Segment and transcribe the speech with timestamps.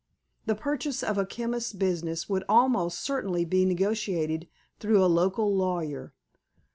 [0.47, 4.47] The purchase of a chemist's business would almost certainly be negotiated
[4.79, 6.15] through a local lawyer.